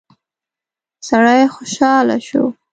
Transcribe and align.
سړی 1.07 1.41
خوشاله 1.55 2.17
شو. 2.27 2.43